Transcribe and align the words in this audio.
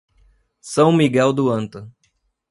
São 0.59 0.91
Miguel 0.91 1.31
do 1.31 1.47
Anta 1.51 1.87